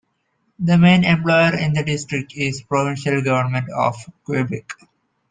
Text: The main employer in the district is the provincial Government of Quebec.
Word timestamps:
The 0.57 0.79
main 0.79 1.03
employer 1.03 1.55
in 1.55 1.73
the 1.73 1.83
district 1.83 2.33
is 2.35 2.57
the 2.61 2.65
provincial 2.65 3.21
Government 3.21 3.67
of 3.71 3.95
Quebec. 4.23 4.67